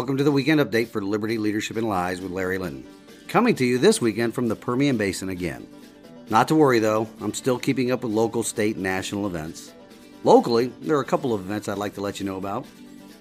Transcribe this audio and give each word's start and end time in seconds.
Welcome 0.00 0.16
to 0.16 0.24
the 0.24 0.32
weekend 0.32 0.60
update 0.60 0.88
for 0.88 1.02
Liberty 1.02 1.36
Leadership 1.36 1.76
and 1.76 1.86
Lies 1.86 2.22
with 2.22 2.32
Larry 2.32 2.56
Linton. 2.56 2.86
Coming 3.28 3.54
to 3.56 3.66
you 3.66 3.76
this 3.76 4.00
weekend 4.00 4.34
from 4.34 4.48
the 4.48 4.56
Permian 4.56 4.96
Basin 4.96 5.28
again. 5.28 5.68
Not 6.30 6.48
to 6.48 6.54
worry 6.54 6.78
though, 6.78 7.06
I'm 7.20 7.34
still 7.34 7.58
keeping 7.58 7.92
up 7.92 8.02
with 8.02 8.10
local, 8.10 8.42
state, 8.42 8.76
and 8.76 8.82
national 8.82 9.26
events. 9.26 9.74
Locally, 10.24 10.68
there 10.80 10.96
are 10.96 11.02
a 11.02 11.04
couple 11.04 11.34
of 11.34 11.42
events 11.42 11.68
I'd 11.68 11.76
like 11.76 11.92
to 11.96 12.00
let 12.00 12.18
you 12.18 12.24
know 12.24 12.38
about. 12.38 12.64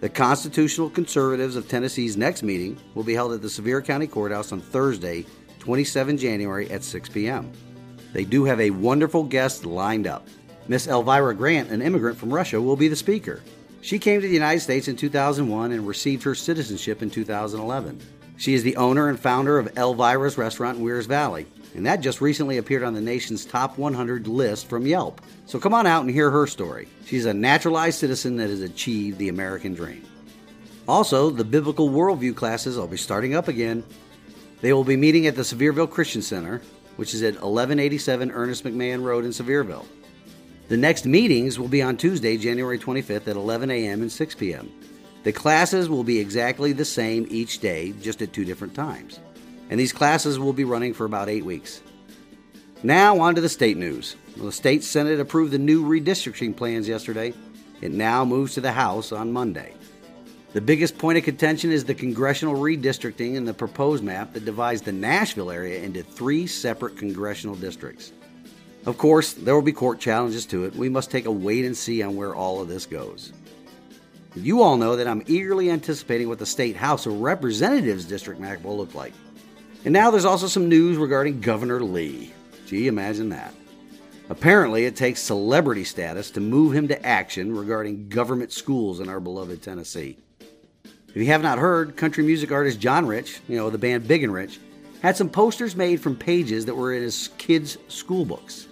The 0.00 0.08
Constitutional 0.08 0.88
Conservatives 0.88 1.56
of 1.56 1.68
Tennessee's 1.68 2.16
next 2.16 2.42
meeting 2.42 2.78
will 2.94 3.04
be 3.04 3.12
held 3.12 3.34
at 3.34 3.42
the 3.42 3.50
Sevier 3.50 3.82
County 3.82 4.06
Courthouse 4.06 4.50
on 4.50 4.62
Thursday, 4.62 5.26
27 5.58 6.16
January 6.16 6.70
at 6.70 6.82
6 6.82 7.10
p.m. 7.10 7.52
They 8.14 8.24
do 8.24 8.44
have 8.44 8.62
a 8.62 8.70
wonderful 8.70 9.24
guest 9.24 9.66
lined 9.66 10.06
up. 10.06 10.26
Miss 10.68 10.86
Elvira 10.86 11.34
Grant, 11.34 11.70
an 11.70 11.82
immigrant 11.82 12.16
from 12.16 12.32
Russia, 12.32 12.62
will 12.62 12.76
be 12.76 12.88
the 12.88 12.96
speaker. 12.96 13.42
She 13.82 13.98
came 13.98 14.20
to 14.20 14.26
the 14.28 14.32
United 14.32 14.60
States 14.60 14.86
in 14.86 14.94
2001 14.94 15.72
and 15.72 15.86
received 15.88 16.22
her 16.22 16.36
citizenship 16.36 17.02
in 17.02 17.10
2011. 17.10 18.00
She 18.36 18.54
is 18.54 18.62
the 18.62 18.76
owner 18.76 19.08
and 19.08 19.18
founder 19.18 19.58
of 19.58 19.74
Elvira's 19.74 20.38
Restaurant 20.38 20.78
in 20.78 20.84
Wears 20.84 21.06
Valley, 21.06 21.48
and 21.74 21.84
that 21.84 22.00
just 22.00 22.20
recently 22.20 22.58
appeared 22.58 22.84
on 22.84 22.94
the 22.94 23.00
nation's 23.00 23.44
top 23.44 23.78
100 23.78 24.28
list 24.28 24.68
from 24.68 24.86
Yelp. 24.86 25.20
So 25.46 25.58
come 25.58 25.74
on 25.74 25.88
out 25.88 26.02
and 26.02 26.10
hear 26.12 26.30
her 26.30 26.46
story. 26.46 26.86
She's 27.06 27.26
a 27.26 27.34
naturalized 27.34 27.98
citizen 27.98 28.36
that 28.36 28.50
has 28.50 28.62
achieved 28.62 29.18
the 29.18 29.28
American 29.28 29.74
dream. 29.74 30.04
Also, 30.86 31.30
the 31.30 31.44
biblical 31.44 31.90
worldview 31.90 32.36
classes 32.36 32.76
will 32.76 32.86
be 32.86 32.96
starting 32.96 33.34
up 33.34 33.48
again. 33.48 33.82
They 34.60 34.72
will 34.72 34.84
be 34.84 34.96
meeting 34.96 35.26
at 35.26 35.34
the 35.34 35.42
Sevierville 35.42 35.90
Christian 35.90 36.22
Center, 36.22 36.62
which 36.94 37.14
is 37.14 37.22
at 37.22 37.34
1187 37.34 38.30
Ernest 38.30 38.62
McMahon 38.62 39.02
Road 39.02 39.24
in 39.24 39.32
Sevierville. 39.32 39.86
The 40.72 40.78
next 40.78 41.04
meetings 41.04 41.58
will 41.58 41.68
be 41.68 41.82
on 41.82 41.98
Tuesday, 41.98 42.38
January 42.38 42.78
25th 42.78 43.28
at 43.28 43.36
11 43.36 43.70
a.m. 43.70 44.00
and 44.00 44.10
6 44.10 44.34
p.m. 44.36 44.72
The 45.22 45.30
classes 45.30 45.90
will 45.90 46.02
be 46.02 46.18
exactly 46.18 46.72
the 46.72 46.86
same 46.86 47.26
each 47.28 47.58
day, 47.58 47.92
just 48.00 48.22
at 48.22 48.32
two 48.32 48.46
different 48.46 48.74
times. 48.74 49.20
And 49.68 49.78
these 49.78 49.92
classes 49.92 50.38
will 50.38 50.54
be 50.54 50.64
running 50.64 50.94
for 50.94 51.04
about 51.04 51.28
eight 51.28 51.44
weeks. 51.44 51.82
Now, 52.82 53.20
on 53.20 53.34
to 53.34 53.42
the 53.42 53.50
state 53.50 53.76
news. 53.76 54.16
Well, 54.38 54.46
the 54.46 54.52
state 54.52 54.82
Senate 54.82 55.20
approved 55.20 55.52
the 55.52 55.58
new 55.58 55.84
redistricting 55.84 56.56
plans 56.56 56.88
yesterday. 56.88 57.34
It 57.82 57.92
now 57.92 58.24
moves 58.24 58.54
to 58.54 58.62
the 58.62 58.72
House 58.72 59.12
on 59.12 59.30
Monday. 59.30 59.74
The 60.54 60.62
biggest 60.62 60.96
point 60.96 61.18
of 61.18 61.24
contention 61.24 61.70
is 61.70 61.84
the 61.84 61.94
congressional 61.94 62.54
redistricting 62.54 63.36
and 63.36 63.46
the 63.46 63.52
proposed 63.52 64.02
map 64.02 64.32
that 64.32 64.46
divides 64.46 64.80
the 64.80 64.92
Nashville 64.92 65.50
area 65.50 65.82
into 65.82 66.02
three 66.02 66.46
separate 66.46 66.96
congressional 66.96 67.56
districts. 67.56 68.12
Of 68.84 68.98
course, 68.98 69.32
there 69.32 69.54
will 69.54 69.62
be 69.62 69.72
court 69.72 70.00
challenges 70.00 70.44
to 70.46 70.64
it. 70.64 70.74
We 70.74 70.88
must 70.88 71.10
take 71.10 71.26
a 71.26 71.30
wait 71.30 71.64
and 71.64 71.76
see 71.76 72.02
on 72.02 72.16
where 72.16 72.34
all 72.34 72.60
of 72.60 72.68
this 72.68 72.84
goes. 72.84 73.32
You 74.34 74.62
all 74.62 74.76
know 74.76 74.96
that 74.96 75.06
I'm 75.06 75.22
eagerly 75.26 75.70
anticipating 75.70 76.28
what 76.28 76.38
the 76.38 76.46
State 76.46 76.74
House 76.74 77.06
of 77.06 77.20
Representatives 77.20 78.04
district 78.04 78.40
map 78.40 78.62
will 78.64 78.76
look 78.76 78.94
like. 78.94 79.12
And 79.84 79.92
now 79.92 80.10
there's 80.10 80.24
also 80.24 80.46
some 80.46 80.68
news 80.68 80.96
regarding 80.96 81.40
Governor 81.40 81.80
Lee. 81.82 82.32
Gee, 82.66 82.88
imagine 82.88 83.28
that. 83.28 83.54
Apparently, 84.30 84.86
it 84.86 84.96
takes 84.96 85.20
celebrity 85.20 85.84
status 85.84 86.30
to 86.30 86.40
move 86.40 86.72
him 86.72 86.88
to 86.88 87.06
action 87.06 87.54
regarding 87.54 88.08
government 88.08 88.52
schools 88.52 89.00
in 89.00 89.08
our 89.08 89.20
beloved 89.20 89.62
Tennessee. 89.62 90.16
If 91.08 91.16
you 91.16 91.26
have 91.26 91.42
not 91.42 91.58
heard, 91.58 91.96
country 91.96 92.24
music 92.24 92.50
artist 92.50 92.80
John 92.80 93.06
Rich, 93.06 93.40
you 93.48 93.56
know, 93.56 93.68
the 93.68 93.78
band 93.78 94.08
Big 94.08 94.24
and 94.24 94.32
Rich, 94.32 94.58
had 95.02 95.16
some 95.16 95.28
posters 95.28 95.76
made 95.76 96.00
from 96.00 96.16
pages 96.16 96.64
that 96.64 96.74
were 96.74 96.94
in 96.94 97.02
his 97.02 97.28
kids' 97.36 97.76
school 97.88 98.24
books. 98.24 98.68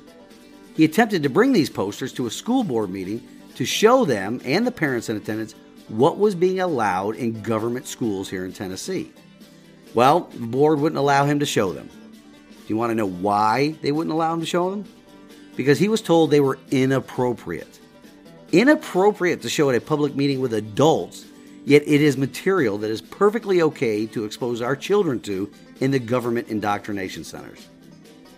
He 0.81 0.87
attempted 0.87 1.25
to 1.25 1.29
bring 1.29 1.53
these 1.53 1.69
posters 1.69 2.11
to 2.15 2.27
a 2.27 2.31
school 2.31 2.65
board 2.65 2.89
meeting 2.89 3.23
to 3.57 3.67
show 3.67 4.07
them 4.07 4.41
and 4.47 4.67
the 4.67 4.71
parents 4.71 5.11
in 5.11 5.17
attendance 5.19 5.55
what 5.89 6.17
was 6.17 6.35
being 6.35 6.61
allowed 6.61 7.17
in 7.17 7.43
government 7.43 7.87
schools 7.87 8.31
here 8.31 8.47
in 8.47 8.55
Tennessee. 8.55 9.13
Well, 9.93 10.31
the 10.33 10.47
board 10.47 10.81
wouldn't 10.81 10.99
allow 10.99 11.27
him 11.27 11.39
to 11.41 11.45
show 11.45 11.75
them. 11.75 11.91
Do 12.15 12.65
you 12.67 12.79
want 12.79 12.93
to 12.93 12.95
know 12.95 13.07
why 13.07 13.75
they 13.83 13.93
wouldn't 13.93 14.15
allow 14.15 14.33
him 14.33 14.41
to 14.41 14.47
show 14.47 14.71
them? 14.71 14.87
Because 15.55 15.79
he 15.79 15.91
was 15.91 16.01
told 16.01 16.31
they 16.31 16.41
were 16.41 16.59
inappropriate. 16.71 17.79
Inappropriate 18.51 19.43
to 19.43 19.51
show 19.51 19.69
at 19.69 19.77
a 19.77 19.83
public 19.83 20.17
meeting 20.17 20.41
with 20.41 20.55
adults, 20.55 21.27
yet 21.67 21.83
it 21.83 22.01
is 22.01 22.17
material 22.17 22.79
that 22.79 22.91
is 22.91 23.03
perfectly 23.03 23.61
okay 23.61 24.07
to 24.07 24.25
expose 24.25 24.62
our 24.62 24.77
children 24.77 25.21
to 25.21 25.53
in 25.81 25.91
the 25.91 25.99
government 25.99 26.49
indoctrination 26.49 27.23
centers. 27.23 27.69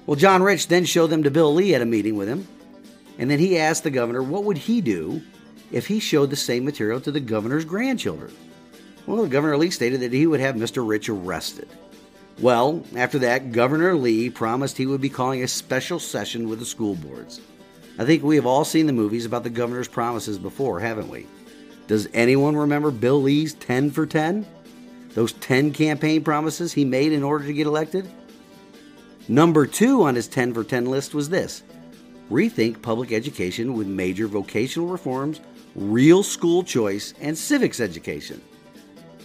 Well, 0.06 0.16
John 0.16 0.42
Rich 0.42 0.68
then 0.68 0.84
showed 0.84 1.08
them 1.08 1.22
to 1.22 1.30
Bill 1.30 1.54
Lee 1.54 1.74
at 1.74 1.82
a 1.82 1.86
meeting 1.86 2.16
with 2.16 2.28
him, 2.28 2.46
and 3.18 3.30
then 3.30 3.38
he 3.38 3.58
asked 3.58 3.84
the 3.84 3.90
governor 3.90 4.22
what 4.22 4.44
would 4.44 4.58
he 4.58 4.80
do 4.80 5.22
if 5.70 5.86
he 5.86 6.00
showed 6.00 6.30
the 6.30 6.36
same 6.36 6.64
material 6.64 7.00
to 7.00 7.12
the 7.12 7.20
governor's 7.20 7.64
grandchildren. 7.64 8.34
Well, 9.06 9.22
the 9.22 9.28
governor 9.28 9.56
Lee 9.56 9.70
stated 9.70 10.00
that 10.00 10.12
he 10.12 10.26
would 10.26 10.40
have 10.40 10.54
Mr. 10.54 10.86
Rich 10.86 11.08
arrested. 11.08 11.68
Well, 12.40 12.84
after 12.96 13.18
that, 13.20 13.52
Governor 13.52 13.94
Lee 13.94 14.30
promised 14.30 14.76
he 14.76 14.86
would 14.86 15.00
be 15.00 15.08
calling 15.08 15.42
a 15.42 15.48
special 15.48 15.98
session 15.98 16.48
with 16.48 16.58
the 16.58 16.64
school 16.64 16.94
boards. 16.94 17.40
I 17.98 18.04
think 18.04 18.22
we 18.22 18.36
have 18.36 18.46
all 18.46 18.64
seen 18.64 18.86
the 18.86 18.92
movies 18.92 19.26
about 19.26 19.44
the 19.44 19.50
governor's 19.50 19.88
promises 19.88 20.38
before, 20.38 20.80
haven't 20.80 21.10
we? 21.10 21.26
Does 21.88 22.08
anyone 22.14 22.56
remember 22.56 22.90
Bill 22.90 23.20
Lee's 23.20 23.54
10 23.54 23.90
for 23.90 24.06
10? 24.06 24.46
Those 25.14 25.34
10 25.34 25.72
campaign 25.72 26.24
promises 26.24 26.72
he 26.72 26.84
made 26.84 27.12
in 27.12 27.22
order 27.22 27.44
to 27.44 27.52
get 27.52 27.66
elected? 27.66 28.10
Number 29.28 29.66
two 29.66 30.02
on 30.02 30.14
his 30.16 30.28
10 30.28 30.54
for 30.54 30.64
10 30.64 30.86
list 30.86 31.14
was 31.14 31.28
this 31.28 31.62
rethink 32.30 32.80
public 32.82 33.12
education 33.12 33.74
with 33.74 33.86
major 33.86 34.26
vocational 34.26 34.88
reforms, 34.88 35.40
real 35.74 36.22
school 36.22 36.62
choice, 36.64 37.14
and 37.20 37.36
civics 37.36 37.78
education. 37.78 38.40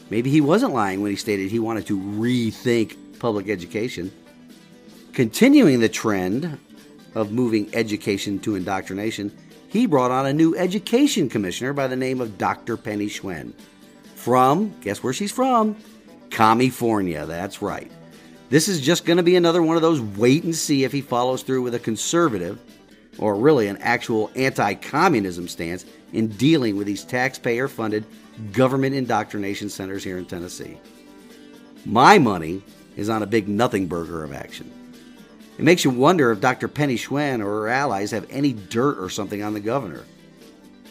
Maybe 0.10 0.30
he 0.30 0.42
wasn't 0.42 0.74
lying 0.74 1.02
when 1.02 1.12
he 1.12 1.18
stated 1.18 1.50
he 1.50 1.60
wanted 1.60 1.86
to 1.88 2.00
rethink 2.00 3.20
public 3.20 3.50
education. 3.50 4.12
Continuing 5.14 5.80
the 5.80 5.90
trend 5.90 6.60
of 7.16 7.32
moving 7.32 7.74
education 7.74 8.40
to 8.40 8.56
indoctrination, 8.56 9.36
he 9.68 9.86
brought 9.86 10.12
on 10.12 10.26
a 10.26 10.34
new 10.34 10.56
education 10.56 11.28
commissioner 11.28 11.74
by 11.74 11.88
the 11.88 11.96
name 11.96 12.22
of 12.22 12.38
Dr. 12.38 12.78
Penny 12.78 13.08
Schwinn. 13.08 13.54
From, 14.16 14.74
guess 14.82 15.04
where 15.04 15.14
she's 15.14 15.32
from? 15.32 15.76
California, 16.30 17.26
that's 17.26 17.62
right. 17.62 17.92
This 18.50 18.70
is 18.70 18.80
just 18.80 19.06
going 19.06 19.18
to 19.18 19.24
be 19.24 19.36
another 19.36 19.62
one 19.62 19.76
of 19.76 19.82
those 19.82 20.00
wait 20.00 20.44
and 20.46 20.56
see 20.56 20.86
if 20.86 20.94
he 20.94 21.02
follows 21.02 21.44
through 21.44 21.64
with 21.64 21.76
a 21.76 21.80
conservative, 21.80 22.60
or 23.18 23.36
really 23.36 23.68
an 23.68 23.78
actual 23.78 24.32
anti 24.36 24.76
communism 24.76 25.48
stance 25.48 25.86
in 26.14 26.28
dealing 26.30 26.78
with 26.78 26.88
these 26.88 27.04
taxpayer 27.04 27.68
funded 27.68 28.06
government 28.54 28.96
indoctrination 28.96 29.70
centers 29.70 30.04
here 30.04 30.18
in 30.18 30.26
Tennessee. 30.26 30.78
My 31.86 32.20
money 32.20 32.62
is 32.96 33.10
on 33.10 33.24
a 33.24 33.28
big 33.28 33.50
nothing 33.50 33.88
burger 33.88 34.24
of 34.24 34.34
action. 34.34 34.72
It 35.58 35.64
makes 35.64 35.84
you 35.84 35.90
wonder 35.90 36.32
if 36.32 36.40
Dr. 36.40 36.68
Penny 36.68 36.96
Schwinn 36.96 37.42
or 37.42 37.62
her 37.62 37.68
allies 37.68 38.12
have 38.12 38.28
any 38.30 38.54
dirt 38.54 39.00
or 39.00 39.10
something 39.10 39.44
on 39.44 39.54
the 39.54 39.60
governor. 39.60 40.06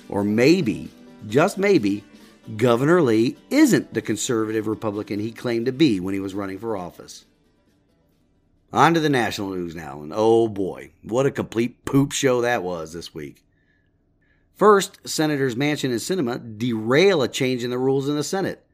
Or 0.08 0.24
maybe, 0.24 0.90
just 1.28 1.56
maybe, 1.56 2.04
Governor 2.56 3.00
Lee 3.00 3.36
isn't 3.50 3.94
the 3.94 4.02
conservative 4.02 4.66
Republican 4.66 5.20
he 5.20 5.32
claimed 5.32 5.66
to 5.66 5.72
be 5.72 6.00
when 6.00 6.14
he 6.14 6.20
was 6.20 6.34
running 6.34 6.58
for 6.58 6.76
office. 6.76 7.24
On 8.72 8.94
to 8.94 9.00
the 9.00 9.08
national 9.08 9.50
news 9.50 9.74
now, 9.74 10.02
and 10.02 10.12
oh 10.14 10.48
boy, 10.48 10.90
what 11.02 11.26
a 11.26 11.30
complete 11.30 11.84
poop 11.84 12.12
show 12.12 12.40
that 12.40 12.62
was 12.62 12.92
this 12.92 13.14
week. 13.14 13.44
First, 14.54 15.06
Senators 15.06 15.54
Manchin 15.54 15.90
and 15.90 16.00
Sinema 16.00 16.58
derail 16.58 17.22
a 17.22 17.28
change 17.28 17.62
in 17.62 17.70
the 17.70 17.78
rules 17.78 18.08
in 18.08 18.16
the 18.16 18.24
Senate. 18.24 18.64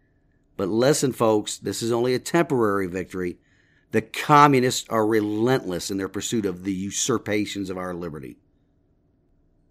But 0.57 0.69
listen, 0.69 1.13
folks, 1.13 1.59
this 1.59 1.83
is 1.83 1.93
only 1.93 2.15
a 2.15 2.19
temporary 2.19 2.87
victory. 2.87 3.39
The 3.91 4.03
communists 4.03 4.89
are 4.89 5.07
relentless 5.07 5.91
in 5.91 5.99
their 5.99 6.09
pursuit 6.09 6.47
of 6.47 6.65
the 6.65 6.73
usurpations 6.73 7.69
of 7.69 7.77
our 7.77 7.93
liberty. 7.93 8.37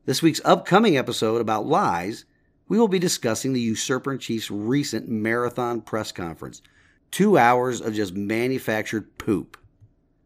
This 0.05 0.21
week's 0.21 0.41
upcoming 0.43 0.97
episode 0.97 1.41
about 1.41 1.65
lies, 1.65 2.25
we 2.67 2.77
will 2.77 2.87
be 2.87 2.99
discussing 2.99 3.53
the 3.53 3.61
usurper 3.61 4.11
in 4.11 4.19
chief's 4.19 4.51
recent 4.51 5.07
marathon 5.07 5.81
press 5.81 6.11
conference. 6.11 6.61
Two 7.09 7.37
hours 7.37 7.81
of 7.81 7.93
just 7.93 8.13
manufactured 8.13 9.17
poop. 9.17 9.57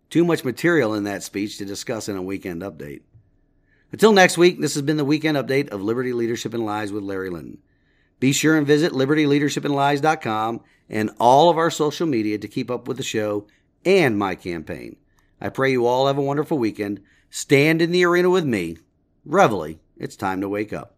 Too 0.09 0.23
much 0.23 0.43
material 0.43 0.93
in 0.93 1.03
that 1.05 1.23
speech 1.23 1.57
to 1.57 1.65
discuss 1.65 2.07
in 2.07 2.15
a 2.15 2.21
weekend 2.21 2.61
update. 2.61 3.01
Until 3.91 4.13
next 4.13 4.37
week, 4.37 4.59
this 4.59 4.73
has 4.73 4.83
been 4.83 4.97
the 4.97 5.05
weekend 5.05 5.37
update 5.37 5.69
of 5.69 5.81
Liberty 5.81 6.13
Leadership 6.13 6.53
and 6.53 6.65
Lies 6.65 6.91
with 6.91 7.03
Larry 7.03 7.29
Linton. 7.29 7.59
Be 8.19 8.31
sure 8.31 8.57
and 8.57 8.65
visit 8.65 8.93
libertyleadershipandlies.com 8.93 10.61
and 10.89 11.11
all 11.19 11.49
of 11.49 11.57
our 11.57 11.71
social 11.71 12.07
media 12.07 12.37
to 12.37 12.47
keep 12.47 12.71
up 12.71 12.87
with 12.87 12.97
the 12.97 13.03
show 13.03 13.47
and 13.83 14.17
my 14.17 14.35
campaign. 14.35 14.97
I 15.39 15.49
pray 15.49 15.71
you 15.71 15.85
all 15.85 16.07
have 16.07 16.17
a 16.17 16.21
wonderful 16.21 16.57
weekend. 16.57 17.01
Stand 17.29 17.81
in 17.81 17.91
the 17.91 18.05
arena 18.05 18.29
with 18.29 18.45
me. 18.45 18.77
Reveille, 19.25 19.79
it's 19.97 20.15
time 20.15 20.41
to 20.41 20.49
wake 20.49 20.73
up. 20.73 20.94